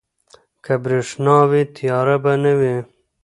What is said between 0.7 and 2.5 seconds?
برښنا وي، تیاره به